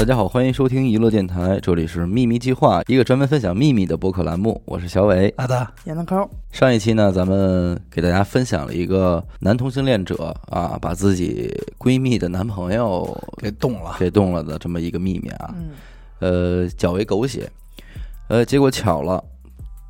[0.00, 4.58] 大家好，欢迎收听娱乐电台，这里是秘密计划，一个专门分享秘密的播客栏目。
[4.64, 5.30] 我是小伟。
[5.36, 17.52] 阿达，闫德抠，上一期呢，咱们给大家分享了一个男同性恋者啊，把自己闺蜜的男朋友给动了，给动了的这么一个秘密啊，嗯，呃，较为狗血。
[18.28, 19.22] 呃，结果巧了，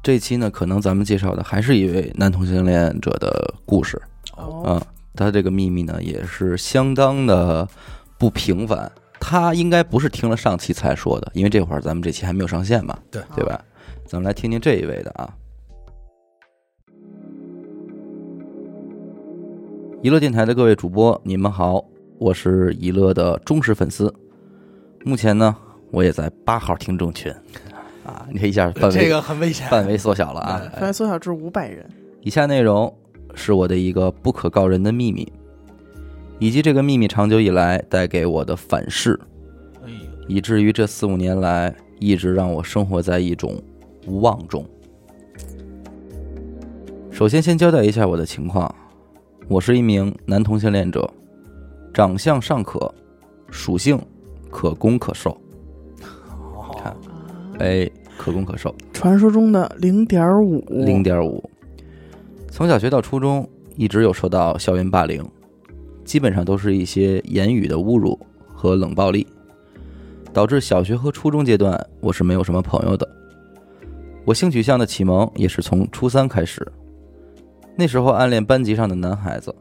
[0.03, 4.03] 这期呢，可能咱们介绍的还是一位男同性恋者的故事
[4.37, 4.83] 哦，啊。
[5.15, 7.69] 他这个秘密呢，也是相当的
[8.19, 8.91] 不平凡。
[9.21, 13.63] 他应该不是听了上期才说的，因为这会儿咱们这期还没有上线嘛，对对吧？
[14.07, 15.33] 咱们来听听这一位的啊。
[20.03, 21.85] 娱乐电台的各位主播，你们好，
[22.19, 24.13] 我是娱乐的忠实粉丝。
[25.05, 25.55] 目前呢，
[25.91, 27.31] 我也在八号听众群
[28.03, 29.69] 啊，你看一下范围，这个很危险。
[29.69, 30.63] 范围缩小了啊。
[30.73, 31.87] 范围缩小至五百人，
[32.23, 32.93] 以下内容
[33.35, 35.31] 是我的一个不可告人的秘密，
[36.41, 39.21] 以及这个秘密长久以来带给我的反噬，
[40.27, 43.63] 以至于这四五年来一直让我生活在一种
[44.07, 44.65] 无望中。
[47.11, 48.75] 首先，先交代一下我的情况，
[49.49, 51.09] 我是一名男同性恋者，
[51.93, 52.91] 长相尚可，
[53.51, 54.01] 属性
[54.51, 55.39] 可攻可受，
[56.83, 56.97] 看，
[57.59, 58.75] 哎，可攻可受。
[58.95, 61.45] 传说中的零点五，零点五。
[62.51, 65.23] 从小学到初中，一直有受到校园霸凌，
[66.11, 68.19] 基本上都是一些言语的侮辱
[68.53, 69.25] 和冷暴力，
[70.33, 73.09] 导致小学和初中阶段我是没有什么朋友的。
[74.25, 76.67] 我性取向的启蒙也是从初三开始，
[77.77, 79.55] 那时候暗恋班级上的男孩子，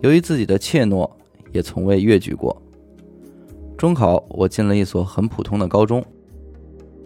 [0.00, 1.06] 由于自己的怯懦，
[1.52, 2.56] 也从未越矩过。
[3.76, 6.02] 中考我进了一所很普通的高中，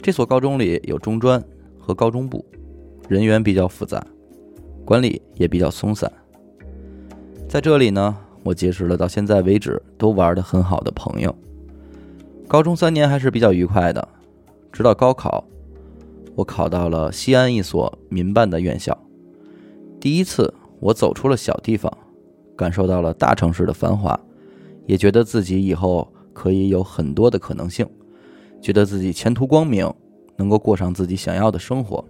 [0.01, 1.43] 这所高中里有中专
[1.77, 2.45] 和高中部，
[3.09, 4.07] 人员比较复杂，
[4.85, 6.09] 管理也比较松散。
[7.49, 11.35] 在这里呢，我结识了到现在为止都玩得很好的朋友。
[12.47, 14.07] 高中三年还是比较愉快的，
[14.71, 15.43] 直到高考，
[16.35, 18.97] 我考到了西安一所民办的院校。
[19.99, 21.91] 第一次，我走出了小地方，
[22.55, 24.19] 感受到了大城市的繁华，
[24.85, 27.89] 也觉得自己以后可以有很多的可能性，
[28.61, 29.91] 觉得自己前途光明，
[30.37, 32.05] 能够过上自己想要的生活。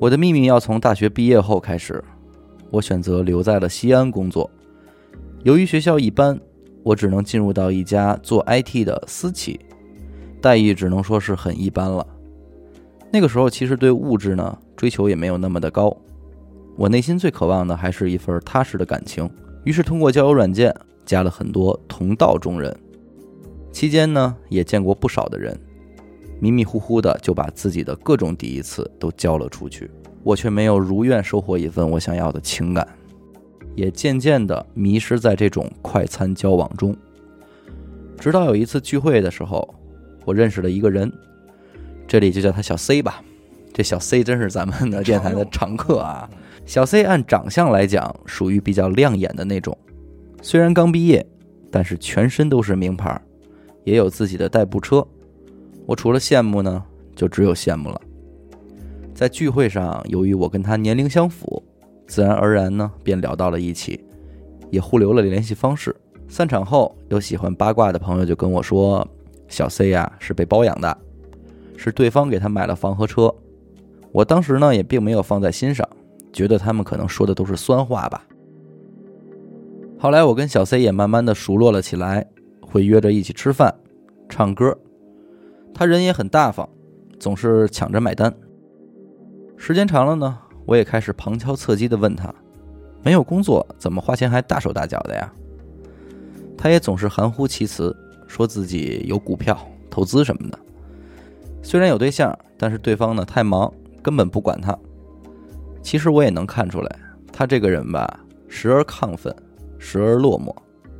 [0.00, 2.02] 我的秘密要从大学毕业后开始，
[2.72, 4.50] 我选择留在了西安工作。
[5.46, 6.36] 由于学校一般，
[6.82, 9.60] 我只能进入到一家做 IT 的私企，
[10.40, 12.04] 待遇只能说是很一般了。
[13.12, 15.96] 那个时候其实对物质呢追求也没有那么的高，
[16.74, 19.30] 我内心最渴望的还是一份踏实的感情。
[19.62, 20.74] 于是通过交友软件
[21.04, 22.76] 加了很多同道中人，
[23.70, 25.56] 期间呢也见过不少的人。
[26.40, 29.88] 迷迷糊糊的就把自己的各种第一次都交了出去，
[30.24, 32.84] 我却没有如愿收获一份我想要的情感，
[33.76, 36.96] 也渐渐的迷失在这种快餐交往中。
[38.18, 39.72] 直到有一次聚会的时候，
[40.24, 41.12] 我认识了一个人，
[42.08, 43.22] 这里就叫他小 C 吧。
[43.72, 46.28] 这小 C 真是咱们的电台的常客啊。
[46.64, 49.76] 小 C 按长相来讲，属于比较亮眼的那种，
[50.40, 51.24] 虽然刚毕业，
[51.70, 53.20] 但是全身都是名牌，
[53.84, 55.06] 也有自己的代步车。
[55.84, 56.82] 我除了羡慕呢，
[57.14, 58.00] 就只有羡慕了。
[59.14, 61.62] 在聚会上，由于我跟他年龄相符，
[62.06, 64.04] 自然而然呢便聊到了一起，
[64.70, 65.94] 也互留了联系方式。
[66.28, 69.06] 散场后，有喜欢八卦的朋友就跟我说，
[69.48, 70.96] 小 C 呀、是被包养的，
[71.76, 73.32] 是对方给他买了房和车。
[74.12, 75.88] 我当时呢也并没有放在心上，
[76.32, 78.26] 觉得他们可能说的都是酸话吧。
[79.98, 82.26] 后来我跟小 C 也慢慢的熟络了起来，
[82.60, 83.74] 会约着一起吃饭、
[84.28, 84.76] 唱歌。
[85.72, 86.68] 他人也很大方，
[87.20, 88.34] 总是抢着买单。
[89.56, 92.34] 时间长了呢，我也开始旁敲侧击的问他
[93.02, 95.32] ：“没有工作，怎么花钱还大手大脚的呀？”
[96.58, 97.96] 他也总是含糊其辞，
[98.26, 99.56] 说自己有股票
[99.88, 100.58] 投资什么的。
[101.62, 104.76] 虽然有对象，但是对方呢太忙，根本不管他。
[105.82, 106.98] 其实我也能看出来，
[107.32, 109.34] 他这个人吧，时而亢奋，
[109.78, 110.54] 时而落寞。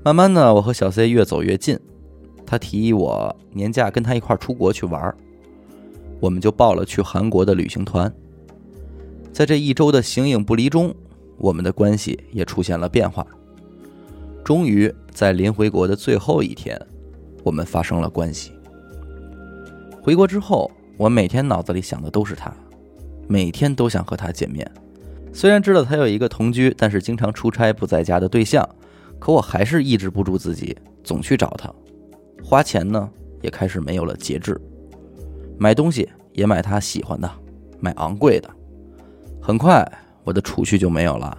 [0.05, 1.77] 慢慢的，我和小 C 越走越近。
[2.45, 5.17] 他提议我年假跟他一块儿出国去玩儿，
[6.21, 8.13] 我们就报了去韩国的旅行团。
[9.37, 10.95] 在这一周的形影不离中，
[11.37, 13.27] 我们的关系也出现了变化。
[14.43, 16.81] 终于在临回国的最后一天，
[17.45, 18.53] 我们发生了关系。
[20.01, 22.51] 回国之后，我每天脑子里想的都是他，
[23.29, 24.67] 每天都想和他见面。
[25.35, 28.67] 虽然知道他有一个同居，但是经常出差不在家的对象，
[29.19, 30.75] 可我还是抑制不住自己，
[31.05, 31.71] 总去找他。
[32.43, 33.07] 花钱呢，
[33.43, 34.59] 也开始没有了节制，
[35.59, 37.31] 买东西也买他喜欢的，
[37.81, 38.49] 买昂贵的。
[39.47, 39.89] 很快，
[40.25, 41.39] 我的储蓄就没有了，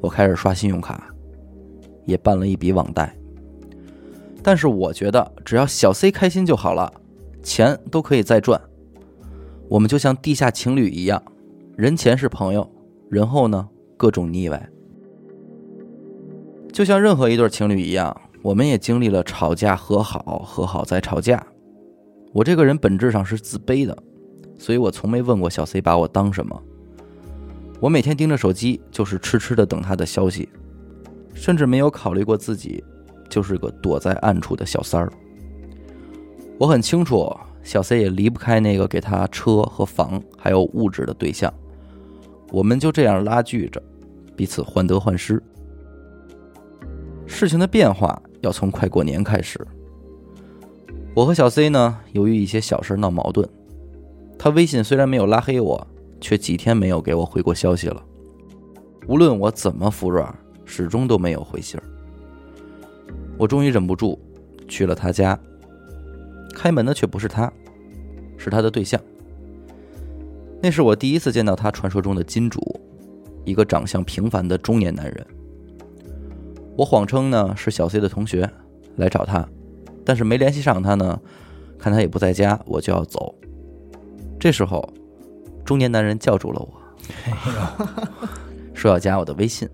[0.00, 1.06] 我开始刷信用卡，
[2.04, 3.16] 也办了一笔网贷。
[4.42, 6.92] 但是我觉得只要小 C 开心就好了，
[7.40, 8.60] 钱都可以再赚。
[9.68, 11.22] 我们就像地下情侣一样，
[11.76, 12.68] 人前是朋友，
[13.08, 14.68] 人后呢各种腻歪。
[16.72, 21.40] 就像任何一对情侣一样，我们也经历了吵架、和好、和好再吵架。
[22.32, 23.96] 我这个人本质上是自卑的，
[24.58, 26.60] 所以我从没问过小 C 把我当什么。
[27.82, 30.48] 我每天盯着手机，就是痴痴的等他的消息，
[31.34, 32.80] 甚至没有考虑过自己
[33.28, 35.12] 就是个躲在暗处的小三儿。
[36.58, 37.28] 我很清楚，
[37.64, 41.52] 小 C 也离不开那个给他车和房还有物质的对象，
[42.52, 43.82] 我们就这样拉锯着，
[44.36, 45.42] 彼此患得患失。
[47.26, 49.60] 事情的变化要从快过年开始。
[51.16, 53.48] 我和小 C 呢，由于一些小事闹矛盾。
[54.38, 55.84] 他微信虽然没有拉黑我，
[56.22, 58.02] 却几天没有给我回过消息了。
[59.06, 60.34] 无论我怎么服软，
[60.64, 61.82] 始终都没有回信儿。
[63.36, 64.18] 我终于忍不住
[64.68, 65.38] 去了他家。
[66.54, 67.52] 开门的却不是他，
[68.38, 69.00] 是他的对象。
[70.62, 72.60] 那是我第一次见到他传说中的金主，
[73.44, 75.26] 一个长相平凡的中年男人。
[76.76, 78.48] 我谎称呢是小 C 的同学
[78.96, 79.46] 来找他。
[80.04, 81.20] 但是没联系上他呢，
[81.78, 83.34] 看他也不在家，我就要走。
[84.38, 84.92] 这时候，
[85.64, 86.72] 中年男人叫住了我，
[88.74, 89.68] 说要加我的微信，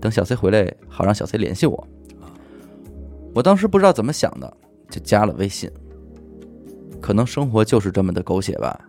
[0.00, 1.86] 等小 C 回来，好让小 C 联系我。
[3.34, 4.56] 我当时不知道怎么想的，
[4.90, 5.70] 就加了微信。
[7.00, 8.88] 可能生活就是这么的狗血吧。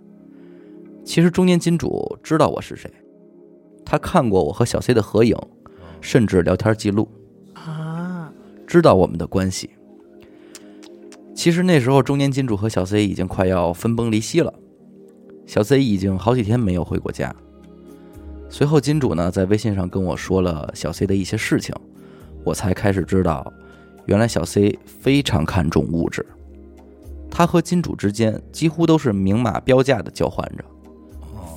[1.04, 2.92] 其实中年金主知道我是谁，
[3.86, 5.38] 他看过我和小 C 的合影，
[6.02, 7.08] 甚至聊天记录
[7.54, 8.32] 啊，
[8.66, 9.70] 知道我们的关系。
[11.36, 14.54] 其实那时候，中年金主和小 C 已经快要分崩离析了。
[15.50, 17.36] 小 C 已经好几天没有回过家。
[18.52, 21.74] 随后，金主呢在微信上跟我说了小 C 的一些事情，
[22.44, 23.52] 我才开始知道，
[24.06, 26.24] 原来小 C 非常看重物质。
[27.32, 30.64] 他和金主之间几乎都是明码标价的交换着，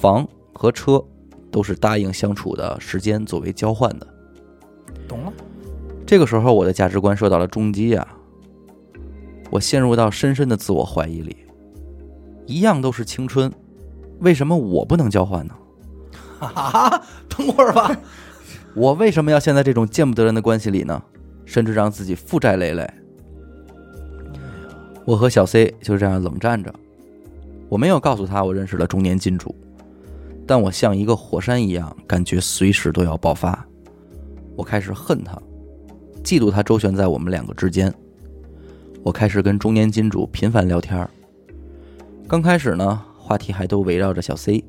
[0.01, 1.05] 房和车
[1.51, 4.07] 都是答应相处的时间作为交换的。
[5.07, 5.33] 懂了。
[6.07, 8.17] 这个时候，我的价值观受到了冲击啊。
[9.51, 11.37] 我陷入到深深的自我怀疑里，
[12.47, 13.53] 一样都是青春，
[14.23, 15.55] 为什么我不能交换呢？
[16.41, 17.97] 啊，等会儿吧，
[18.75, 21.03] 我为什么要陷在这种见不得人的关系里呢？
[21.45, 22.89] 甚至让自己负债累累。
[25.05, 26.73] 我和小 C 就这样冷战着，
[27.69, 29.55] 我没有告诉他我认识了中年金主，
[30.47, 33.67] 但我像一个火山一样，感觉随时都要爆发。
[34.57, 35.37] 我开始恨他，
[36.23, 37.93] 嫉妒他周旋在我们两个之间。
[39.03, 41.09] 我开始跟中年金主频繁聊天
[42.29, 44.65] 刚开始呢，话题还都围绕着小 C，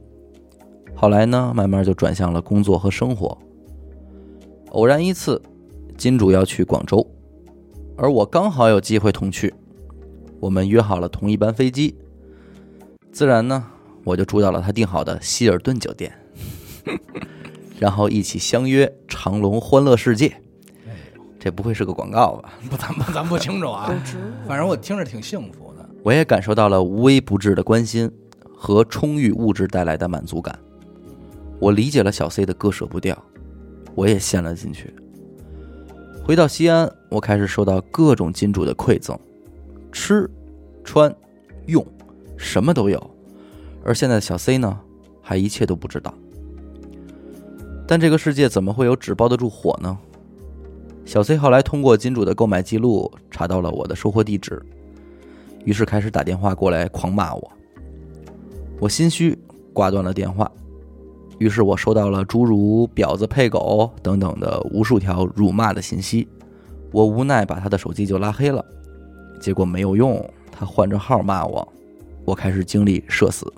[0.94, 3.36] 后来呢，慢慢就转向了工作和生活。
[4.70, 5.42] 偶然一次，
[5.98, 7.06] 金主要去广州，
[7.98, 9.54] 而我刚好有机会同去，
[10.40, 11.96] 我们约好了同一班飞机，
[13.12, 13.66] 自然呢，
[14.04, 16.14] 我就住到了他订好的希尔顿酒店，
[17.80, 20.32] 然后一起相约长隆欢乐世界。
[21.40, 22.54] 这不会是个广告吧？
[22.70, 23.92] 不，咱不，咱不清楚啊。
[24.48, 25.90] 反正我听着挺幸福的。
[26.02, 28.10] 我也感受到了无微不至的关心
[28.64, 30.58] 和充裕物质带来的满足感。
[31.60, 33.22] 我理解了小 C 的割舍不掉，
[33.94, 34.96] 我也陷了进去。
[36.24, 39.20] 回到西安，我开始受到各种金主的馈赠，
[39.92, 40.32] 吃、
[40.82, 41.14] 穿、
[41.66, 41.86] 用，
[42.38, 43.12] 什么都有。
[43.84, 44.80] 而现在的小 C 呢，
[45.22, 46.14] 还一切都不知道。
[47.86, 50.00] 但这个世界怎么会有纸包得住火呢？
[51.04, 54.66] 小 C 后来通过金主的购买记录查到了我的收货地址，
[55.66, 57.52] 于是开始打电话过来狂骂我。
[58.84, 59.38] 我心虚，
[59.72, 60.52] 挂断了电话。
[61.38, 66.28] 于是我收到了诸如“婊子配狗”等等的无数条辱骂的信息。
[66.92, 68.64] 我无奈把他的手机就拉黑了，
[69.40, 70.22] 结果没有用，
[70.52, 71.66] 他换着号骂我。
[72.26, 73.50] 我开始经历社死。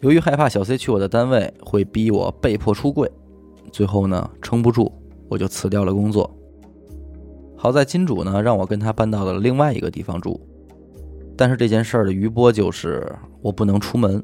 [0.00, 3.08] 由于害怕小 C 去我的单位会逼我被迫出柜，
[3.70, 4.90] 最后呢撑不住，
[5.28, 6.28] 我就辞掉了工作。
[7.56, 10.40] 好在金主呢让我跟他搬到了另外一个地方住，
[11.36, 13.08] 但是这件事儿的余波就是
[13.42, 14.20] 我不能出门，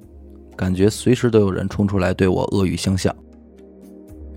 [0.59, 3.15] 感觉随时都有人冲出来对我恶语相向。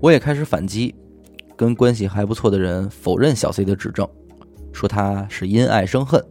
[0.00, 0.94] 我也开始反击，
[1.56, 4.08] 跟关系还不错的人否认小 C 的指证，
[4.72, 6.24] 说他是因爱生恨。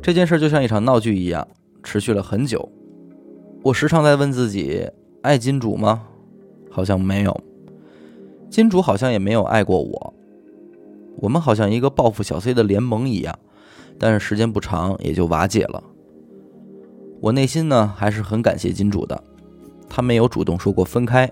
[0.00, 1.46] 这件事就像一场闹剧一样，
[1.82, 2.66] 持续了很久。
[3.62, 4.88] 我时常在问自己：
[5.20, 6.04] 爱金主吗？
[6.70, 7.38] 好像没有，
[8.48, 10.14] 金主好像也没有爱过我。
[11.18, 13.38] 我们好像一个报复小 C 的联盟一样，
[13.98, 15.82] 但是时间不长也就瓦解了。
[17.20, 19.22] 我内心呢还是很感谢金主的，
[19.88, 21.30] 他没有主动说过分开，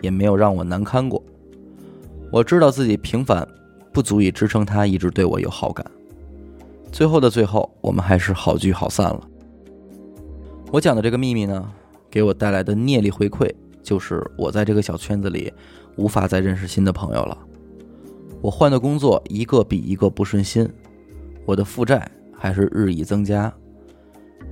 [0.00, 1.22] 也没有让我难堪过。
[2.30, 3.46] 我知道自己平凡，
[3.92, 5.84] 不足以支撑他一直对我有好感。
[6.92, 9.28] 最后的最后，我们还是好聚好散了。
[10.70, 11.70] 我讲的这个秘密呢，
[12.10, 13.52] 给我带来的业力回馈，
[13.82, 15.52] 就是我在这个小圈子里
[15.96, 17.36] 无法再认识新的朋友了。
[18.40, 20.68] 我换的工作一个比一个不顺心，
[21.44, 23.52] 我的负债还是日益增加。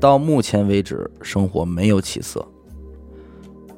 [0.01, 2.47] 到目前为止，生活没有起色。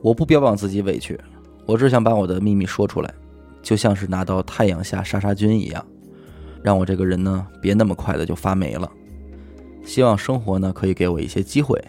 [0.02, 1.18] 我不标榜自己委屈，
[1.66, 3.14] 我只想把我的秘密说出来，
[3.62, 5.84] 就像是拿到太阳下杀杀菌一样，
[6.62, 8.90] 让我这个人呢别那么快的就发霉了。
[9.84, 11.80] 希望生活呢可以给我一些机会，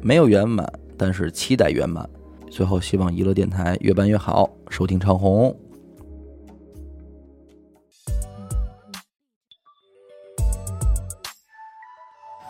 [0.00, 2.08] 没有圆满，但是期待圆满。
[2.50, 5.54] 最后，希望娱乐电台越办越好，收听长虹。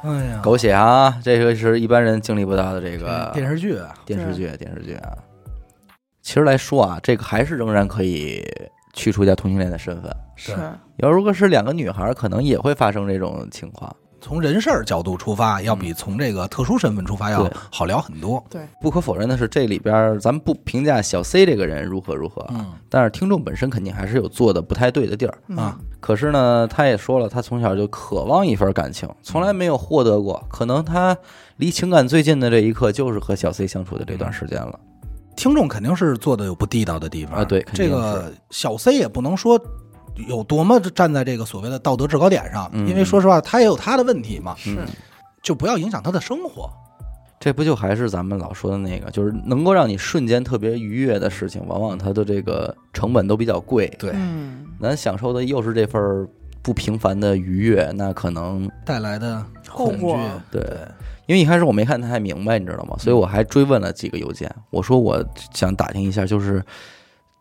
[0.06, 1.18] 哎呀，狗血啊！
[1.22, 5.12] 这个是一般人经历不到的这个电视剧啊，电视剧，电视剧啊。
[6.22, 8.44] 其实来说啊，这个还是仍然可以
[8.92, 10.10] 去除掉同性恋的身份。
[10.36, 10.54] 是
[10.98, 13.94] 要如果是两个女孩，可能也会发生这种情况。
[14.26, 18.44] 从人事儿角度出发，要比从这个特殊身份出发要好聊很多。
[18.50, 25.38] 对，不可否认的是，这里边儿咱们不评价小 C 这个人如何如何，嗯但是听众本身肯定还是有做的不太对的地儿。
[25.46, 30.44] 嗯啊，可是呢，他也说了，他从小就渴望一份感情，从来没有获得过。
[30.48, 31.16] 可能他
[31.58, 34.76] 离情感最近的这一刻，就是和小 C 相处的这段时间了。
[35.36, 39.60] 听众肯定是做的有不地道的地方啊对这个小 C 也不能说
[40.28, 44.86] 有多么站在这个所谓的道德制高点上，嗯因为说实话，他也有他的问题嘛，是嗯
[45.42, 46.70] 就不要影响他的生活。
[47.38, 53.86] 这不就还是咱们老说的那个，就是能够让你瞬间特别愉悦的事情，往往它的这个成本都比较贵。
[53.98, 56.26] 对嗯，咱享受的又是这份
[56.62, 60.18] 不平凡的愉悦，那可能带来的恐惧后果，
[60.50, 60.62] 对，
[61.26, 62.96] 因为一开始我没看太明白，你知道吗？
[62.98, 66.64] 所以我还追问了几个邮件，我说我想打听一下，就是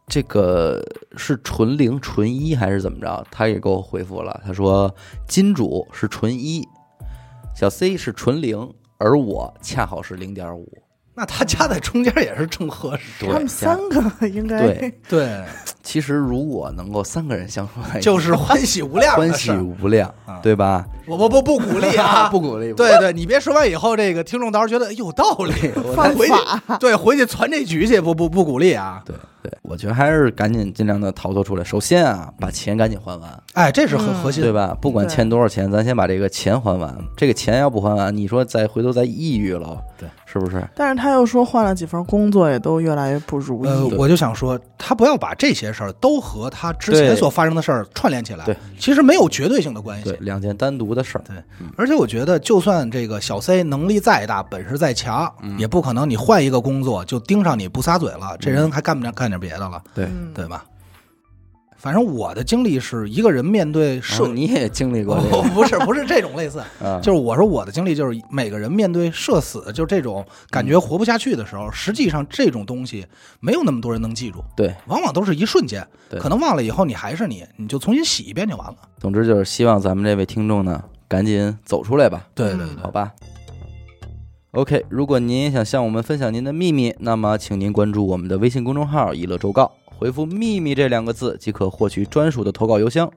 [0.08, 0.84] 这个
[1.18, 3.26] 是纯零纯一还是怎么着？
[3.32, 4.94] 他也给我回复了，他说
[5.28, 6.64] 金主是纯一，
[7.56, 10.72] 小 C 是纯零，而我恰好是零点五。
[11.18, 13.26] 那他夹在中间也是正合适。
[13.26, 15.46] 他们三个应该对 对，
[15.82, 19.50] 其实如果能够三个人相处在一起，就是欢喜无量欢喜。
[19.54, 20.86] 无量啊，对吧？
[21.08, 22.74] 我不不不鼓励啊， 不鼓励。
[22.74, 25.54] 对对，你别说完以后，这个听众到时候觉得哎有道理，
[25.96, 26.34] 犯回去
[26.68, 29.02] 法，对回去传这局去，不不不鼓励啊。
[29.06, 29.16] 对
[29.48, 31.64] 对，我觉得还是赶紧尽量的逃脱出来。
[31.64, 34.76] 首先啊，把钱赶紧还完，哎，这是核嗯核心对吧？
[34.82, 36.96] 不管欠多少钱，咱先把这个钱还完。
[37.16, 40.68] 这个钱要不还完，你说再回头再抑郁了，对，是不是？
[40.76, 43.92] 但是他又说换了几份工作，也都越来越不如呃，意。
[43.92, 48.44] 呃我就想说，他不要把这些事儿都和他之前所发生的事儿串联起来。
[48.46, 51.24] 对，其实没有绝对性的关对系。，两件单独的事儿。
[51.28, 51.36] 对
[51.78, 60.66] 而且我觉得，就算这个小 C 能力再大，本事再强，嗯也不可能你换一个工作就盯上你不撒嘴了，这嗯人还干不了干点别的了，对，嗯，对吧？
[61.78, 65.18] 反正我的经历是一个人面对然社后，你也经历过
[65.54, 67.00] 不是不是这种类似，啊？
[67.04, 73.06] 就是我说我的经历就是每个人面对社死，就这种感觉活不下去的时候，实际上这种东西
[73.40, 75.86] 没有那么多人能记住，对，往往都是一瞬间，
[76.20, 78.76] 可能忘了以后你还是你，你就重新洗一遍就完了。
[78.98, 82.26] 总之就是希望咱们这位听众呢，赶紧走出来吧。
[82.34, 83.12] 对对对好吧。
[84.56, 93.12] OK，如果您也想向我们分享您的秘密，那么请您关注我们的微信公众号“一乐周告”，回复“秘密”这两个字即可获取专属的投稿邮箱。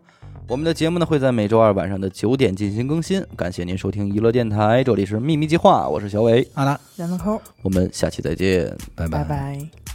[0.49, 3.25] 我们的节目呢会在每周二晚上的九点进行更新。
[3.37, 8.77] 感谢您收听娱乐电台，这里是秘密计划，我是小伟，好的，闫子抠，我们下期再见。
[8.97, 9.88] 拜拜拜。